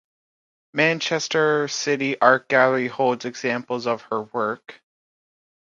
Manchester 0.73 1.67
City 1.67 2.19
Art 2.19 2.47
Gallery 2.49 2.87
holds 2.87 3.23
examples 3.23 3.85
of 3.85 4.01
her 4.09 4.23
work. 4.23 4.81